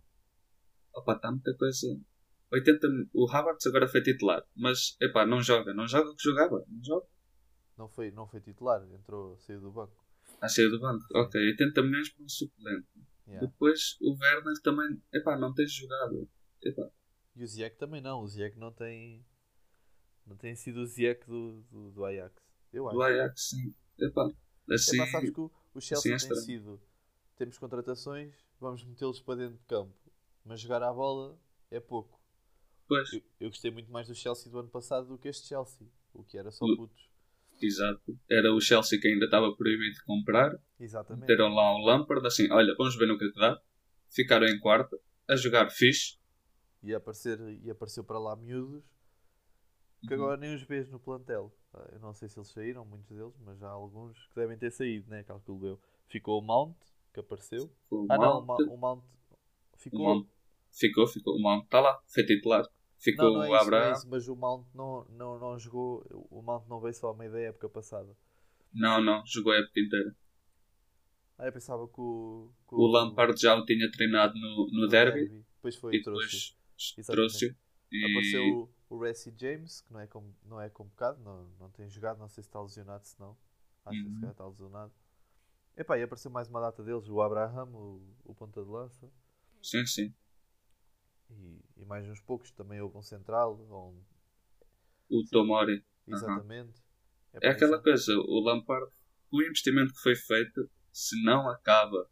[0.94, 1.88] Opa, está muita coisa.
[2.52, 6.24] 80, min- o Havertz agora foi titular, mas epá, não joga, não joga o que
[6.24, 7.08] jogava, não joga.
[7.78, 9.98] Não foi, não foi titular, entrou, saiu do banco.
[10.40, 12.88] A sair do banco, ok, 80 milhões para um suplente.
[13.28, 13.48] Yeah.
[13.48, 16.30] Depois o Werner também, epá, não tem jogado.
[16.62, 16.90] Epá,
[17.36, 19.26] E o Ziyech também não, o Ziyech não tem.
[20.26, 22.36] Não tem sido o Ziyech do, do, do Ajax.
[22.72, 22.96] Eu acho.
[22.98, 23.74] do Ajax, sim.
[24.00, 24.32] Epá,
[24.72, 26.82] assim, É pá, sabes que o, o Chelsea assim é tem sido.
[27.36, 29.94] Temos contratações, vamos metê-los para dentro de campo.
[30.44, 31.38] Mas jogar à bola
[31.72, 32.20] é pouco.
[32.88, 35.88] pois, Eu, eu gostei muito mais do Chelsea do ano passado do que este Chelsea.
[36.14, 37.10] O que era só putos.
[37.62, 38.18] Exato.
[38.30, 40.52] Era o Chelsea que ainda estava proibido de comprar.
[40.80, 41.22] Exatamente.
[41.22, 43.60] Meteram lá o Lampard, assim, olha, vamos ver no que é que dá.
[44.10, 46.18] Ficaram em quarto, a jogar fixe.
[46.84, 48.84] E, aparecer, e apareceu para lá miúdos
[50.08, 50.22] que Uhum.
[50.22, 51.52] agora nem os vês no plantel.
[51.74, 54.72] Ah, Eu não sei se eles saíram, muitos deles, mas há alguns que devem ter
[54.72, 55.24] saído, né?
[55.24, 55.80] Calculo eu.
[56.08, 56.76] Ficou o Mount,
[57.14, 57.72] que apareceu.
[58.10, 59.04] Ah não, o Mount, Ma- o Mount
[59.78, 60.00] ficou.
[60.00, 60.28] o Mount
[60.72, 61.36] ficou, ficou.
[61.36, 62.64] O Mount está lá, foi titular.
[63.00, 63.94] Ficou Não, não é o isso, não é Abraham.
[63.94, 66.04] isso, mas o Mount não, não, não jogou.
[66.30, 68.16] O Mount não veio só a meio da época passada.
[68.74, 70.16] Não, não, jogou a época inteira.
[71.38, 72.50] Ah, eu pensava que o.
[72.68, 76.56] que O Lampard já o tinha treinado no, no derby Depois foi e trouxe.
[76.96, 77.56] depois trouxe
[77.92, 79.06] e Apareceu o, o
[79.38, 82.50] James, que não é, com, não é convocado, não, não tem jogado, não sei se
[82.50, 83.38] está lesionado, se não.
[83.86, 84.14] Acho que Uhum.
[84.16, 84.92] se calhar está lesionado.
[85.78, 89.10] Epá, e apareceu mais uma data deles, o Abraham, o, o ponta de lança,
[89.62, 90.14] sim, sim.
[91.30, 94.04] E, e mais uns poucos, também houve um central, um-
[95.10, 95.84] O Tomori.
[96.08, 96.82] exatamente.
[97.42, 98.92] É aquela coisa, o Lampard,
[99.32, 102.10] o investimento que foi feito, se não acaba,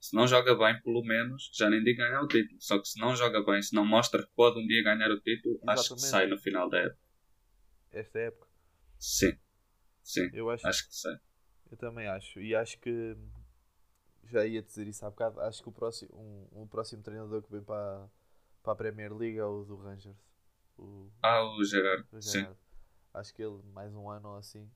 [0.00, 2.60] se não joga bem, pelo menos, já nem digo ganhar o título.
[2.60, 5.20] Só que se não joga bem, se não mostra que pode um dia ganhar o
[5.20, 6.10] título, acho que Exatamente.
[6.10, 7.00] sai no final da época.
[7.92, 8.48] Esta época,
[8.98, 9.32] Sim,
[10.02, 11.16] sim, eu acho, acho que sai.
[11.70, 13.16] eu também acho, e acho que
[14.30, 17.50] já ia dizer isso há bocado, acho que o próximo, um, um próximo treinador que
[17.50, 18.08] vem para,
[18.62, 20.16] para a Premier League é o do Rangers.
[20.78, 22.38] O, Ah, o Gerard, o sim.
[22.40, 22.58] Gerrard.
[23.12, 24.70] Acho que ele mais um ano ou assim.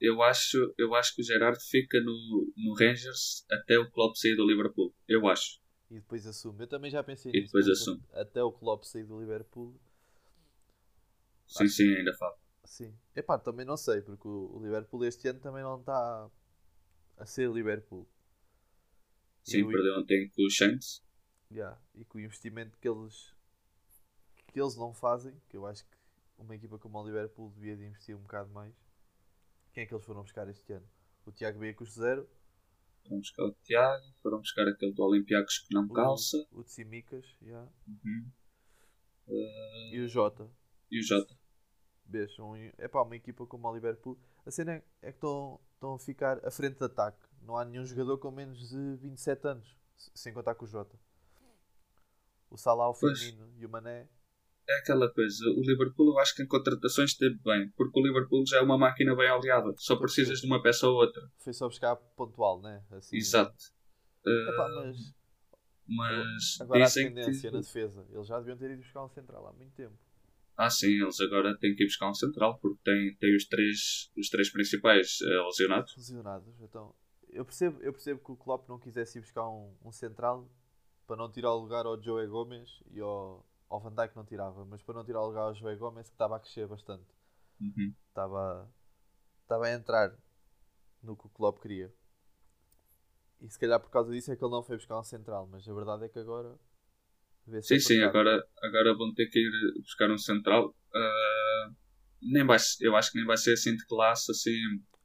[0.00, 4.36] Eu acho, eu acho que o Gerard fica no, no Rangers até o Klopp sair
[4.36, 4.94] do Liverpool.
[5.08, 5.60] Eu acho.
[5.90, 6.62] E depois assume.
[6.64, 7.46] Eu também já pensei E nisso.
[7.52, 8.02] depois assume.
[8.12, 9.74] Até o Klopp sair do Liverpool.
[11.46, 12.36] Sim, sim, ainda falo.
[12.64, 12.94] Sim.
[13.16, 16.30] Epá, também não sei, porque o o Liverpool este ano também não está
[17.16, 18.06] a ser Liverpool.
[19.44, 21.02] Sim, o- perdeu ontem com o Saints.
[21.50, 23.34] Yeah, E com o investimento que eles
[24.52, 25.96] que eles não fazem, que eu acho que
[26.38, 28.74] uma equipa como o Liverpool devia de investir um bocado mais.
[29.72, 30.88] Quem é que eles foram buscar este ano?
[31.26, 32.28] O Tiago veio a custo zero,
[33.02, 36.36] Foram buscar o Tiago, foram buscar aquele do Olympiacos que não o, calça.
[36.50, 38.30] o Tsimikas yeah, Uhum.
[39.28, 40.50] Uh, e o Jota.
[40.90, 41.36] e o Jota.
[42.06, 44.18] Vês, um, é pá, uma equipa como o Liverpool.
[44.46, 45.60] A cena é, é que estão
[45.94, 47.22] a ficar à frente de ataque.
[47.42, 50.96] Não há nenhum jogador com menos de 27 anos, se- sem contar com o Jota.
[52.50, 53.18] O Salah, o Pois.
[53.20, 54.08] Firmino e o Mané.
[54.68, 58.44] É aquela coisa, o Liverpool eu acho que em contratações esteve bem, porque o Liverpool
[58.46, 61.22] já é uma máquina bem aliada, só precisas de uma peça ou outra.
[61.38, 62.84] Foi só buscar pontual, né?
[62.90, 63.56] Assim, Exato.
[64.26, 65.14] Epá, Uh, mas
[65.88, 67.56] mas agora dizem tendência que.
[67.56, 68.06] na defesa.
[68.10, 69.96] Eles já deviam ter ido buscar um central há muito tempo.
[70.54, 74.10] Ah, sim, eles agora têm que ir buscar um central, porque têm, têm os, três,
[74.18, 75.94] os três principais eh, lesionados.
[75.96, 76.60] Lesionados.
[76.60, 76.94] Então,
[77.30, 80.48] eu percebo, eu percebo que o Klopp não quisesse ir buscar um, um central
[81.06, 84.64] para não tirar o lugar ao Joe Gomes e ao, ao Van Dijk não tirava,
[84.64, 87.06] mas para não tirar o lugar ao Joe Gomes que estava a crescer bastante.
[87.60, 87.92] Uhum.
[88.08, 88.72] estava
[89.42, 90.14] estava a entrar
[91.02, 91.92] no que o Klopp queria.
[93.40, 95.68] E se calhar por causa disso é que ele não foi buscar um central, mas
[95.68, 96.58] a verdade é que agora
[97.62, 100.68] Sim, sim, agora, agora vão ter que ir buscar um central.
[100.68, 101.74] Uh,
[102.20, 104.54] nem vai, eu acho que nem vai ser assim de classe, assim,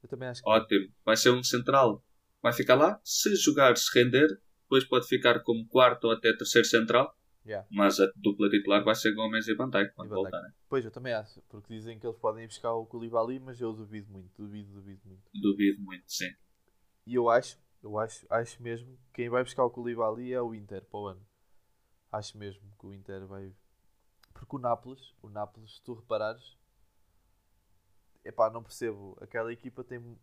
[0.02, 0.92] Eu também acho que ótimo.
[1.04, 2.04] Vai ser um central.
[2.44, 3.00] Vai ficar lá.
[3.02, 4.28] Se jogar, se render,
[4.64, 7.16] depois pode ficar como quarto ou até terceiro central.
[7.42, 7.66] Yeah.
[7.70, 10.20] Mas a dupla titular vai ser Gomes e Van Dijk quando Dijk.
[10.20, 10.52] voltarem.
[10.68, 13.72] Pois, eu também acho, porque dizem que eles podem ir buscar o Koulibaly, mas eu
[13.72, 15.22] duvido muito, duvido, duvido muito.
[15.32, 16.30] Duvido muito, sim.
[17.06, 20.54] E eu acho, eu acho, acho mesmo que quem vai buscar o Koulibaly é o
[20.54, 21.26] Inter para o ano.
[22.12, 23.54] Acho mesmo que o Inter vai.
[24.34, 26.58] Porque o Nápoles, o Nápoles, se tu reparares,
[28.22, 29.16] epá, não percebo.
[29.18, 30.18] Aquela equipa tem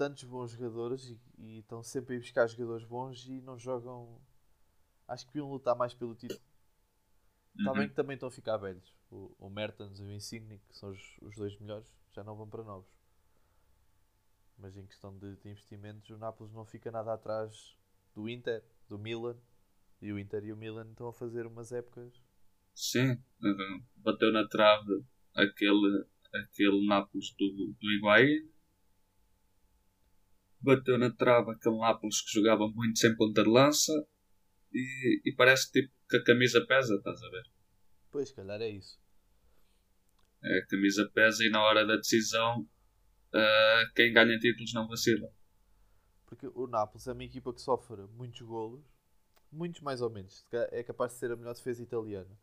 [0.00, 4.18] tantos bons jogadores e, e estão sempre a ir buscar jogadores bons e não jogam.
[5.08, 6.40] Acho que deviam lutar mais pelo título.
[7.58, 7.74] Está Uhum.
[7.74, 8.92] bem que também estão a ficar velhos.
[9.10, 12.48] O, o Mertens e o Insigne, que são os, os dois melhores, já não vão
[12.48, 12.90] para novos.
[14.56, 17.76] Mas em questão de, de investimentos, o Nápoles não fica nada atrás
[18.14, 19.36] do Inter, do Milan.
[20.00, 22.22] E o Inter e o Milan estão a fazer umas épocas.
[22.74, 23.22] Sim,
[23.96, 25.04] bateu na trave
[25.36, 28.50] aquele, aquele Nápoles do, do Higuaín.
[30.60, 33.92] Bateu na trave aquele Nápoles que jogava muito sem ponta de lança.
[34.72, 37.44] E, e parece tipo que a camisa pesa, estás a ver?
[38.10, 39.00] Pois, se calhar é isso.
[40.42, 42.66] É, A camisa pesa e na hora da decisão
[43.32, 45.32] ah, quem ganha títulos não vacila.
[46.26, 48.84] Porque o Nápoles é uma equipa que sofre muitos golos.
[49.52, 50.46] Muitos mais ou menos.
[50.52, 52.38] É capaz de ser a melhor defesa italiana.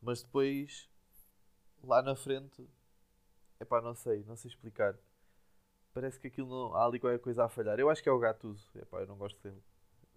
[0.00, 0.88] Mas depois,
[1.82, 2.64] lá na frente,
[3.58, 4.96] epá, não sei, não sei explicar.
[5.98, 6.74] Parece que aquilo não.
[6.76, 7.76] Há ali qualquer coisa a falhar.
[7.80, 8.70] Eu acho que é o Gattuso.
[8.76, 9.60] Epá, eu não gosto dele.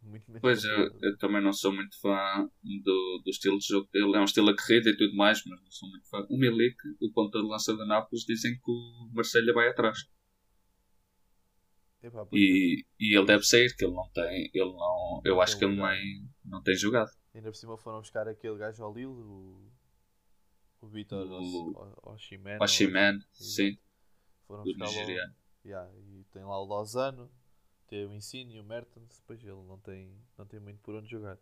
[0.04, 3.90] Muito menos Pois, eu, eu também não sou muito fã do, do estilo de jogo
[3.92, 4.16] dele.
[4.16, 6.24] É um estilo aguerrido e tudo mais, mas não sou muito fã.
[6.30, 9.98] O Milik, o ponta de lança do Nápoles, dizem que o Marselha vai atrás.
[12.04, 14.52] Epá, E, e ele deve sair, que ele não tem.
[14.54, 17.10] Ele não, eu Não acho que ele nem, não tem jogado.
[17.34, 19.68] Ainda por cima foram buscar aquele gajo ao Lille, o,
[20.82, 22.60] o Vitor O- Oshiman.
[22.60, 23.78] Washiman, sim,
[24.48, 25.41] Foram o buscar lá.
[25.64, 27.32] Yeah, e tem lá o Lozano,
[27.88, 31.10] tem o Insigne e o Mertens, depois ele não tem, não tem muito por onde
[31.10, 31.38] jogar.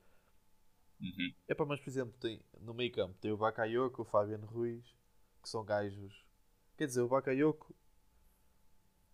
[1.01, 1.34] Uhum.
[1.47, 4.86] Epá, mas por exemplo, tem, no meio campo tem o Bakayoko, o Fabiano Ruiz,
[5.41, 6.25] que são gajos.
[6.77, 7.73] Quer dizer, o Bakayoko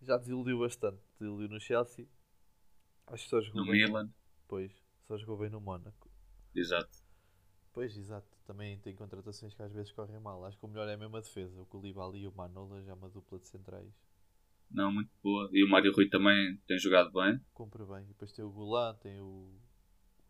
[0.02, 1.02] já desiludiu bastante.
[1.18, 2.06] Desiludiu no Chelsea.
[3.06, 3.84] Acho que só jogou No bem.
[3.86, 4.10] Milan,
[4.48, 4.72] Pois,
[5.06, 6.08] só jogou bem no Mónaco.
[6.54, 6.98] exato.
[7.72, 8.26] Pois, exato.
[8.44, 10.44] Também tem contratações que às vezes correm mal.
[10.44, 11.60] Acho que o melhor é a defesa.
[11.60, 13.92] O Koulibaly e o Manola já é uma dupla de centrais.
[14.70, 15.48] Não, muito boa.
[15.52, 17.40] E o Mário Rui também tem jogado bem.
[17.54, 18.02] Cumpre bem.
[18.04, 19.50] E depois tem o Golan, tem o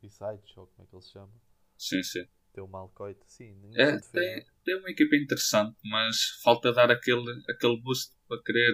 [0.03, 1.33] Isaic, ou como é que ele se chama.
[1.79, 2.27] Sim, sim.
[2.53, 3.19] Tem o Malcoit.
[3.27, 8.73] Sim, É, tem, tem uma equipa interessante, mas falta dar aquele, aquele boost para querer,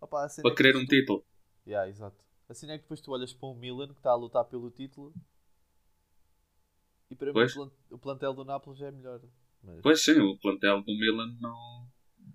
[0.00, 1.24] Opa, a cena para é que querer depois um tu- título.
[1.66, 2.24] Yeah, exato.
[2.48, 5.14] Assim é que depois tu olhas para um Milan que está a lutar pelo título
[7.10, 7.52] e para Pois.
[7.52, 9.20] mim o, o plantel do Nápoles é melhor.
[9.62, 11.89] Mas, Pois sim, o plantel do Milan não,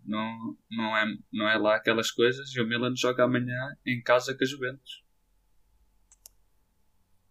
[0.05, 4.35] não, não, é, não é lá aquelas coisas e o Milan joga amanhã em casa
[4.37, 5.03] com a Juventus.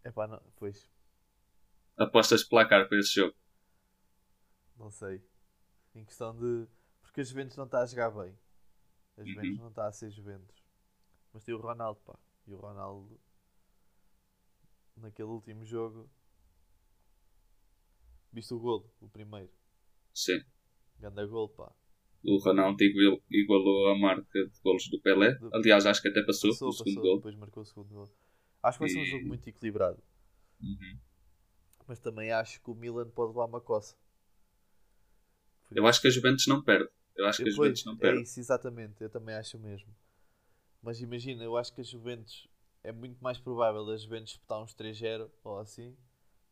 [0.05, 0.89] epá, não, pois,
[1.97, 3.35] Apostas placar para esse jogo.
[4.77, 5.23] não sei.
[5.95, 6.69] Em questão de.
[7.03, 8.37] Porque a Juventus não está a jogar bem.
[9.19, 9.27] A Uhum.
[9.27, 10.63] Juventus não está a ser Juventus.
[11.33, 12.19] Mas tem o Ronaldo, pá.
[12.47, 13.21] E o Ronaldo
[14.97, 16.11] naquele último jogo.
[18.33, 19.51] Viste o golo, o primeiro.
[20.15, 20.41] Sim.
[20.99, 21.73] Ganda golo, pá.
[22.27, 25.39] O Ronaldo igual- igualou a marca de golos do Pelé.
[25.53, 27.17] Aliás, acho que até passou, Passou, o segundo passou, gol.
[27.17, 28.11] depois marcou o segundo gol.
[28.63, 30.03] Acho que vai ser um jogo muito equilibrado.
[30.63, 30.99] Uhum.
[31.87, 33.95] Mas também acho que o Milan pode levar uma coça.
[35.69, 36.89] Por Eu acho que a Juventus não perde.
[37.15, 38.23] Eu acho que a Juventus não é perde.
[38.23, 39.03] isso, exatamente.
[39.03, 39.95] Eu também acho o mesmo.
[40.83, 42.49] Mas imagina, eu acho que a Juventus
[42.83, 45.97] é muito mais provável a Juventus disputar uns 3-0 ou assim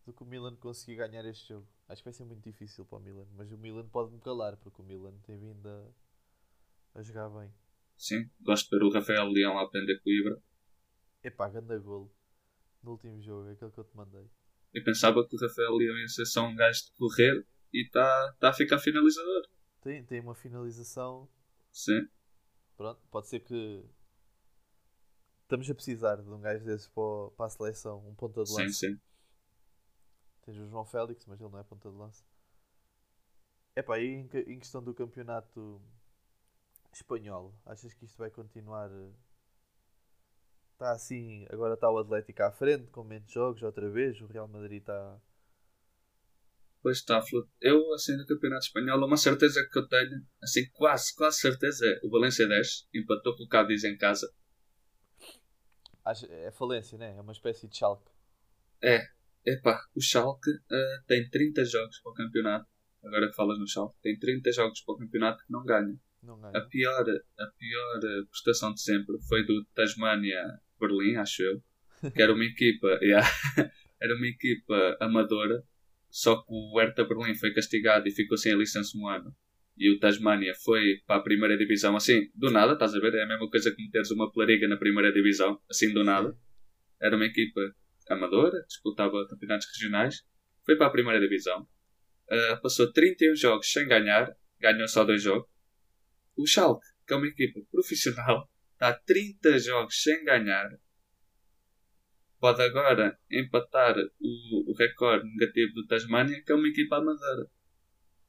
[0.07, 1.67] do que o Milan conseguir ganhar este jogo.
[1.93, 3.27] Acho que vai ser muito difícil para o Milan.
[3.37, 5.89] Mas o Milan pode-me calar porque o Milan tem vindo a,
[6.95, 7.53] a jogar bem.
[7.97, 10.43] Sim, gosto de ver o Rafael Leão a aprender com o Ibra.
[11.23, 12.11] Epá, ganda golo
[12.83, 14.29] no último jogo, aquele que eu te mandei.
[14.73, 18.33] Eu pensava que o Rafael Leão ia ser só um gajo de correr e está
[18.41, 19.47] tá a ficar finalizador.
[19.83, 21.29] Tem, tem uma finalização
[21.71, 22.09] Sim,
[22.77, 23.85] Pronto, pode ser que
[25.43, 28.63] estamos a precisar de um gajo desses para, para a seleção, um ponta de sim,
[28.63, 28.75] lança.
[28.75, 29.01] sim.
[30.43, 32.25] Tens o João Félix, mas ele não é ponta de lança.
[33.75, 35.81] Epá, e em, em questão do campeonato
[36.93, 38.91] espanhol, achas que isto vai continuar?
[40.73, 44.49] Está assim, agora está o Atlético à frente, com menos jogos outra vez, o Real
[44.49, 45.21] Madrid está.
[46.83, 47.23] Pois está.
[47.61, 52.01] Eu, assim, no Campeonato Espanhol, uma certeza que eu tenho, assim, quase, quase certeza é
[52.05, 54.29] o Valência 10 empatou com o Cádiz em casa.
[56.05, 57.17] É falência, né?
[57.17, 58.11] É uma espécie de Schalke.
[58.83, 59.07] É,
[59.45, 62.67] epá, o Schalke eh, tem 30 jogos para o campeonato.
[63.05, 65.95] Agora que falas no Schalke, tem 30 jogos para o campeonato que não ganha.
[66.23, 66.69] Não A ganha.
[66.69, 70.43] pior, a pior eh, prestação de sempre foi do Tasmania
[70.79, 71.63] Berlim, acho eu.
[72.13, 73.29] Que era uma equipa, yeah,
[74.01, 75.63] era uma equipa amadora,
[76.11, 79.35] só que o Hertha Berlim foi castigado e ficou sem a licença um ano.
[79.77, 83.15] E o Tasmania foi para a primeira divisão, assim, do nada, estás a ver?
[83.15, 86.37] É a mesma coisa que meteres uma pelariga na primeira divisão, assim do nada.
[87.01, 87.61] Era uma equipa
[88.11, 90.25] amadora, disputava campeonatos regionais,
[90.65, 91.67] foi para a primeira divisão,
[92.31, 95.51] Ah, passou 31 jogos sem ganhar, ganhou só dois jogos.
[96.37, 100.71] O Schalke, que é uma equipa profissional, está a 30 jogos sem ganhar.
[102.41, 107.49] Pode agora empatar o, o recorde negativo do Tasmania, que é uma equipa amadora.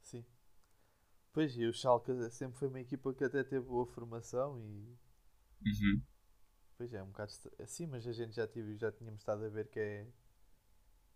[0.02, 0.24] Sim.
[1.32, 4.96] Pois, e o Schalke sempre foi uma equipa que até teve boa formação e
[5.64, 6.02] Uhum.
[6.76, 7.30] Pois é, um bocado.
[7.32, 10.06] estra- Sim, mas a gente já, tive, já tínhamos estado a ver que é.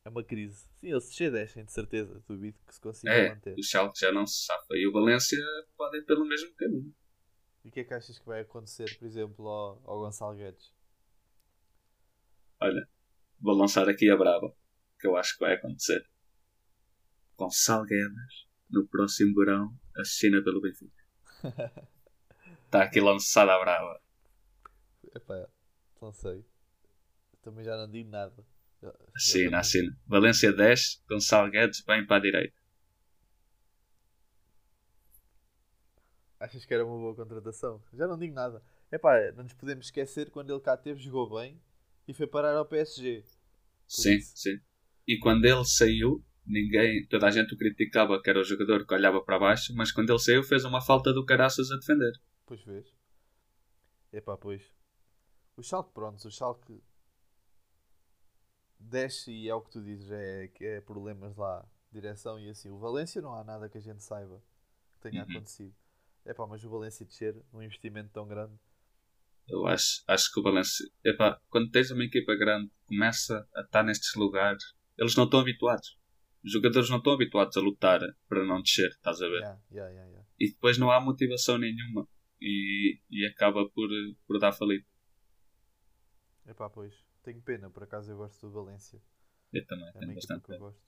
[0.04, 0.66] É uma crise.
[0.74, 2.22] Sim, eles se descem, de certeza.
[2.26, 3.54] Duvido que se consiga É, manter.
[3.56, 4.74] o Schalke já não se safa.
[4.74, 5.38] E o Valência
[5.76, 6.92] pode ir pelo mesmo caminho.
[7.64, 10.72] E o que é que achas que vai acontecer, por exemplo, ao, ao Gonçalo Guedes?
[12.60, 12.88] Olha,
[13.40, 14.54] vou lançar aqui a brava,
[15.00, 16.02] que eu acho que vai acontecer.
[17.38, 21.02] Gonçalo Guedes, no próximo verão, assina pelo Benfica.
[22.66, 24.00] Está aqui lançada a brava.
[25.14, 25.48] Epá,
[26.00, 26.44] não sei.
[27.42, 28.44] Também já não digo nada.
[29.14, 29.96] Assina, assina.
[30.06, 32.56] Valência 10, Gonçalo Guedes vem para a direita.
[36.38, 37.82] Achas que era uma boa contratação?
[37.92, 38.62] Já não digo nada.
[38.92, 41.60] Epá, não nos podemos esquecer quando ele cá teve, jogou bem
[42.06, 43.24] e foi parar ao PSG.
[43.86, 44.36] Sim, isso.
[44.36, 44.58] sim.
[45.06, 48.94] E quando ele saiu, ninguém, toda a gente o criticava que era o jogador que
[48.94, 52.12] olhava para baixo, mas quando ele saiu fez uma falta do caraças a defender.
[52.46, 52.86] Pois vês.
[54.12, 54.62] Epá, pois.
[55.58, 56.80] O Schalke, pronto, o Schalke...
[58.78, 62.70] desce e é o que tu dizes, é, que é problemas lá, direção e assim.
[62.70, 64.40] O Valência não há nada que a gente saiba
[64.94, 65.30] que tenha Uhum.
[65.30, 65.74] acontecido.
[66.24, 68.54] É pá, mas o Valência descer, um investimento tão grande.
[69.48, 70.86] Eu acho, acho que o Valência.
[71.04, 74.62] Epá, quando tens uma equipa grande, começa a estar nestes lugares.
[74.96, 75.98] Eles não estão habituados.
[76.44, 79.40] Os jogadores não estão habituados a lutar para não descer, estás a ver?
[79.40, 80.28] Yeah, yeah, yeah.
[80.38, 82.06] E depois não há motivação nenhuma.
[82.40, 83.88] E, e acaba por,
[84.26, 84.84] por dar falido.
[86.48, 86.94] É pá, pois.
[87.22, 88.98] Tenho pena, por acaso eu gosto do Valência.
[89.52, 90.80] Eu também É uma bastante que eu gosto.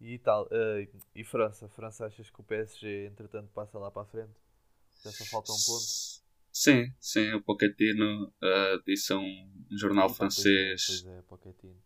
[0.00, 1.68] E tal, eh, e França?
[1.68, 4.34] França achas que o PSG entretanto passa lá para a frente?
[5.04, 6.22] Já só falta um ponto?
[6.50, 11.82] Sim, sim, o Pochettino uh, disse a um, um jornal é, francês, Pois é, Pochettino.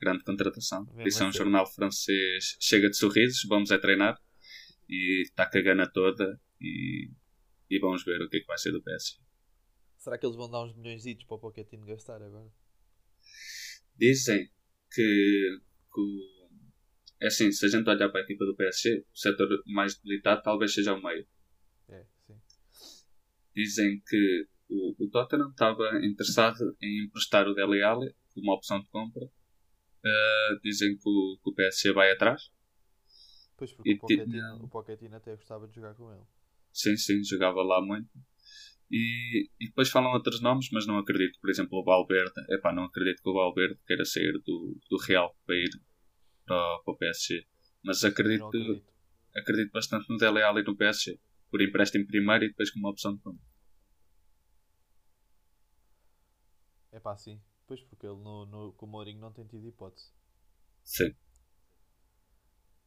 [0.00, 1.38] grande contratação, Mesmo disse a um assim.
[1.38, 4.20] jornal francês, chega de sorrisos, vamos é treinar,
[4.88, 7.10] e está com a toda, e,
[7.70, 9.23] e vamos ver o que é que vai ser do PSG.
[10.04, 12.52] Será que eles vão dar uns milhões para o Pochettino gastar agora?
[13.96, 14.50] Dizem
[14.92, 15.58] que,
[15.94, 16.44] que
[17.22, 20.42] é assim, se a gente olhar para a equipa do PSG, o setor mais debilitado
[20.42, 21.26] talvez seja o meio.
[21.88, 22.38] É, sim.
[23.56, 28.88] Dizem que o, o Tottenham estava interessado em emprestar o Dele Alli como opção de
[28.90, 29.24] compra.
[29.24, 32.50] Uh, dizem que o, que o PSG vai atrás.
[33.56, 36.26] Pois porque E o, Pochettino, o Pochettino até gostava de jogar com ele.
[36.74, 38.10] Sim, sim, jogava lá muito.
[38.90, 41.38] E, e depois falam outros nomes, mas não acredito.
[41.40, 42.32] Por exemplo, o Valverde.
[42.50, 45.70] Epá, não acredito que o Valverde queira sair do, do Real para ir
[46.46, 47.46] para, para o PSG.
[47.82, 48.92] Mas acredito, acredito.
[49.36, 51.18] acredito bastante no Dele Alli no PSG.
[51.50, 53.44] Por empréstimo primeiro e depois como opção de compra.
[56.92, 57.40] É pá, sim.
[57.66, 60.12] Pois porque ele no, no, com o Mourinho não tem tido hipótese.
[60.84, 61.14] Sim.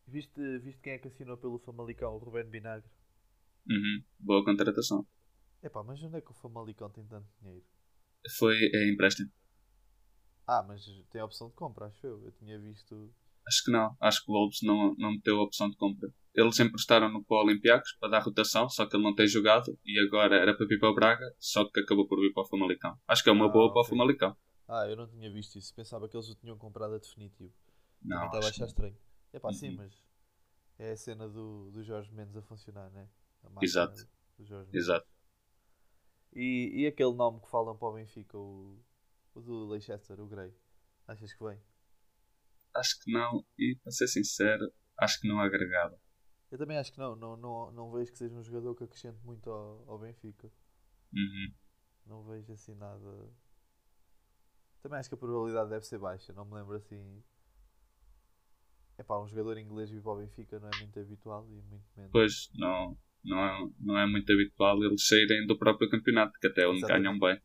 [0.08, 2.16] Viste, viste quem é que assinou pelo Famalicão?
[2.16, 2.90] O Ruben Vinagre.
[3.70, 4.04] Uhum.
[4.20, 5.06] Boa contratação.
[5.62, 7.63] É pá, mas onde é que o Famalicão tem tanto dinheiro?
[8.38, 9.32] Foi é empréstimo.
[10.48, 12.24] Ah, mas tem a opção de compra, acho eu.
[12.26, 13.13] Eu tinha visto.
[13.48, 13.96] Acho que não.
[14.02, 16.10] Acho que o Wolves não, não meteu a opção de compra.
[16.36, 20.00] Eles emprestaram-no para o Olympiacos para dar rotação, só que ele não tem jogado e
[20.00, 22.96] agora era para vir para o Braga, só que acabou por vir para o Famalicão.
[23.08, 23.86] Acho que é uma Ah, boa para o.
[23.86, 24.36] Famalicão.
[24.67, 25.74] Ah, eu não tinha visto isso.
[25.74, 27.54] Pensava que eles o tinham comprado a definitivo.
[28.04, 28.98] Não, Também estava a achar estranho.
[29.34, 29.78] É pá, sim, Uhum.
[29.78, 29.93] mas
[30.80, 33.08] é a cena do, do Jorge Mendes a funcionar, né?
[33.43, 34.08] A Exato.
[34.74, 35.08] Exato.
[36.34, 38.80] E, e aquele nome que falam para o Benfica, o,
[39.34, 40.54] o do Leicester, o Grey.
[41.08, 41.60] Achas que vem?
[42.76, 43.46] Acho que não.
[43.58, 46.00] E para ser sincero, acho que não agregava.
[46.52, 47.16] Eu também acho que não.
[47.16, 50.52] Não, não, não vejo que seja um jogador que acrescente muito ao, ao Benfica.
[51.13, 51.54] Uhum.
[52.06, 53.30] Não vejo assim nada.
[54.82, 56.32] Também acho que a probabilidade deve ser baixa.
[56.34, 57.24] Não me lembro assim.
[58.98, 61.86] É pá, um jogador inglês vir para o Benfica não é muito habitual e muito
[61.96, 62.12] menos.
[62.12, 66.66] Pois, não, não, é, não é muito habitual eles saírem do próprio campeonato, que até
[66.68, 67.04] onde Exatamente.
[67.04, 67.42] ganham bem.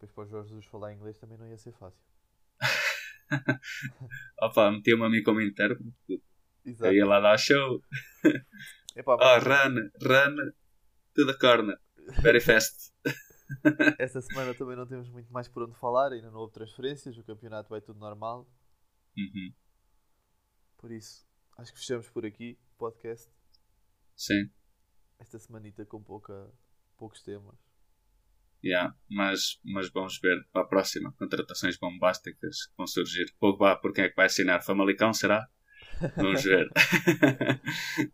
[0.00, 2.04] Depois para o Jorge Jesus falar inglês também não ia ser fácil.
[4.42, 5.94] Opa, metia-me a mim como intérprete.
[6.64, 6.90] Exato.
[6.90, 7.80] Aí lá dá show.
[8.96, 10.36] Epá, Ah, mas run, run,
[11.14, 11.78] to the corner.
[12.20, 12.92] Very fast.
[13.98, 16.12] esta semana também não temos muito mais por onde falar.
[16.12, 17.16] Ainda não houve transferências.
[17.16, 18.48] O campeonato vai tudo normal.
[19.16, 19.52] Uhum.
[20.78, 23.30] Por isso, acho que fechamos por aqui o podcast.
[24.16, 24.50] Sim.
[25.18, 26.48] Esta semanita com pouca,
[26.96, 27.58] poucos temas.
[28.64, 31.12] Yeah, mas, mas vamos ver para a próxima.
[31.18, 33.26] Contratações bombásticas que vão surgir.
[33.38, 34.62] Pogba, por quem é que vai assinar?
[34.64, 35.46] Famalicão, será?
[36.18, 36.70] Vamos ver.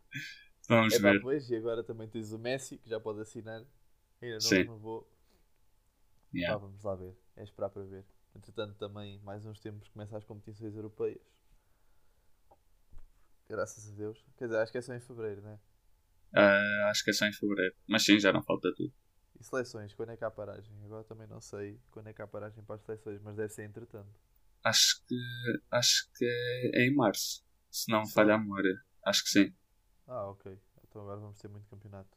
[0.68, 1.20] vamos É ver.
[1.20, 3.64] pois, e agora também tens o Messi que já pode assinar.
[4.20, 4.54] Ainda não Sim.
[4.54, 5.02] renovou.
[6.44, 6.58] Pá, Yeah.
[6.58, 7.16] vamos lá ver.
[7.34, 8.04] É esperar para ver.
[8.36, 11.20] Entretanto, também, mais uns tempos, começam as competições europeias.
[13.50, 14.24] Graças a Deus.
[14.38, 15.58] Quer dizer, acho que é só em fevereiro, né?
[16.34, 17.74] Ah, acho que é só em fevereiro.
[17.88, 18.92] Mas sim, já não falta tudo.
[19.38, 20.72] E seleções, quando é que há paragem?
[20.84, 23.64] Agora também não sei quando é que há paragem para as seleções, mas deve ser
[23.64, 24.20] entretanto.
[24.62, 25.16] Acho que,
[25.70, 26.24] acho que
[26.74, 27.42] é em março.
[27.70, 28.78] Se não me falha a memória.
[29.04, 29.54] Acho que sim.
[30.06, 30.58] Ah, ok.
[30.86, 32.10] Então agora vamos ter muito campeonato.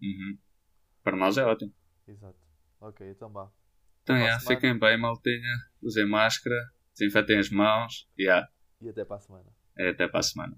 [0.00, 0.38] Uhum.
[1.02, 1.74] Para nós é ótimo.
[2.06, 2.38] Exato.
[2.80, 3.50] Ok, então vá.
[4.02, 4.60] Então, yeah, semana.
[4.60, 5.56] fiquem bem, maltinha.
[5.82, 6.56] Usem máscara.
[6.96, 8.08] Desinfetem as mãos.
[8.18, 8.48] Yeah.
[8.80, 9.52] E até para a semana.
[9.76, 10.56] É até para a semana.